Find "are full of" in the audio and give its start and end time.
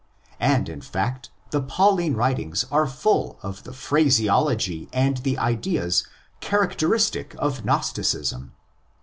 2.71-3.65